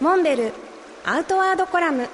[0.00, 0.52] モンベル
[1.04, 2.08] アウトワードコラム。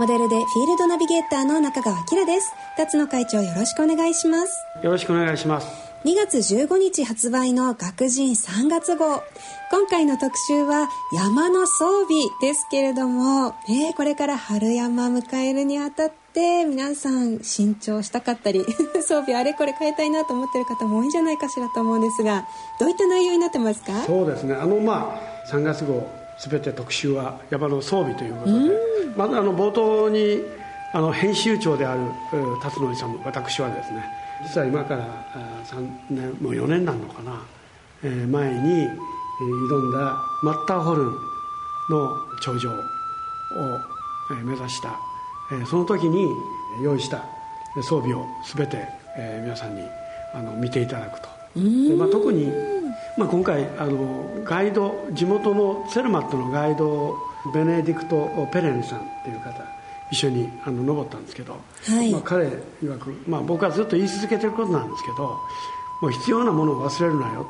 [0.00, 2.52] モデルでフィールドナビゲーターの中川明です。
[2.76, 4.66] 辰野会長よろしくお願いします。
[4.82, 5.91] よろしくお願いします。
[6.04, 9.22] 2月15日発売の学人3月号。
[9.70, 18.64] 今回の特集は山の装備ですけれども、えー、これから春山迎えるにあたって皆さん新調したかったり
[19.06, 22.46] 装備あれこれ変えたいなと思ってる方も多いんじゃないかしらと思うんですが
[22.80, 24.02] どういった内容になってますか？
[24.04, 24.54] そうですね。
[24.54, 25.16] あのま
[25.46, 26.06] あ3月号
[26.50, 28.74] 全て特集は山の装備ということで
[29.16, 30.42] まずあの冒頭に
[30.92, 32.00] あの編集長である
[32.60, 34.02] 辰野勇私はですね
[34.42, 35.06] 実は今から
[35.64, 37.42] 3年もう4年なのかな、
[38.02, 38.88] えー、前に
[39.40, 41.06] 挑んだマッターホルン
[41.90, 42.74] の頂上を
[44.44, 44.98] 目指した、
[45.52, 46.28] えー、その時に
[46.82, 47.24] 用意した
[47.82, 48.86] 装備を全て、
[49.16, 49.82] えー、皆さんに
[50.34, 51.28] あの見ていただくと。
[51.54, 52.50] で、まあ、特に、
[53.18, 57.14] まあ、今回あのガイド地元のセルマットのガイド
[57.52, 59.62] ベネディクト・ペレンさんっていう方
[60.12, 61.54] 一緒にあの登ったんですけど、
[61.86, 62.46] はい、まあ、彼
[62.82, 65.40] 曰く、まあ、僕はずっと言い続けてることなんですけど
[66.02, 67.46] もう必要なものを忘れるなよ。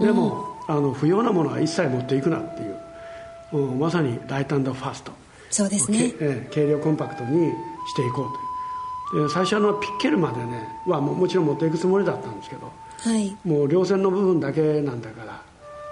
[0.00, 5.12] でも、うん、あの不要なものは一切持っていくなっていう、うまさにライトファースト。
[5.50, 7.52] そうですね、え軽量コンパクトに
[7.86, 9.28] していこうという。
[9.28, 15.42] で最初のピッケルまでねはももちろん持っていくつもりだったんですけど、はい、もう稜線の部分だけなんだから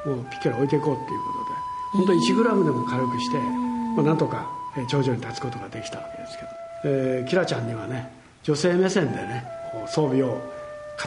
[0.07, 1.59] もうピッケル置いていこうっていうことで
[1.93, 4.58] 本当に1グラムでも軽くして、まあ、なんとか
[4.89, 6.51] 頂上に立つことができたわけですけど、
[6.85, 8.11] えー、キラちゃんにはね
[8.43, 9.45] 女性目線でね
[9.89, 10.41] 装備を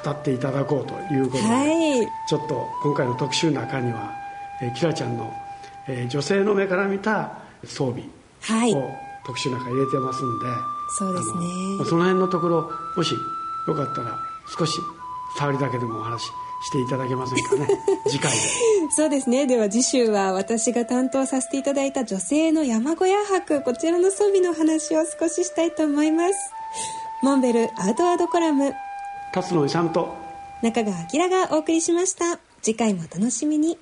[0.04, 4.14] 語っていただこうということで、はい、ちょっと今回の特集の中には、
[4.62, 5.34] えー、キラちゃんの、
[5.88, 8.04] えー、女性の目から見た装備
[8.74, 8.92] を
[9.26, 10.46] 特集の中に入れてますんで、
[10.98, 11.90] そうですね。
[11.90, 13.14] その辺のところもし
[13.68, 14.18] よかったら
[14.58, 14.80] 少し
[15.38, 16.30] 触りだけでもお話
[16.62, 17.68] していただけませんかね。
[18.08, 18.38] 次回で。
[18.92, 19.48] そうですね。
[19.48, 26.34] では次週は私が担当させていただいた女性の山小屋泊こちらの装備の話を少ししたいと思います。
[27.22, 28.74] モンベルアウトワードコラム。
[29.34, 30.16] 辰野勇と。
[30.62, 32.40] 中川明がお送りしました。
[32.62, 33.78] 次回もお楽しみに